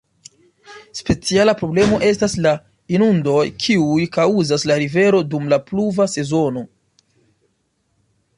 [0.99, 2.53] Speciala problemo estas la
[2.95, 6.67] inundoj kiuj kaŭzas la rivero dum la pluva sezono.